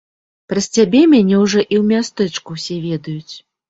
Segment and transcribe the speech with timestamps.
[0.53, 3.35] Праз цябе мяне ўжо і ў мястэчку ўсе ведаюць!